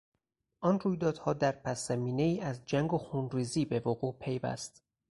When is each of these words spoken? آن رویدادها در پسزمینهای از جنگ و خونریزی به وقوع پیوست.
آن 0.59 0.79
رویدادها 0.79 1.33
در 1.33 1.51
پسزمینهای 1.51 2.39
از 2.39 2.65
جنگ 2.65 2.93
و 2.93 2.97
خونریزی 2.97 3.65
به 3.65 3.79
وقوع 3.79 4.15
پیوست. 4.19 4.83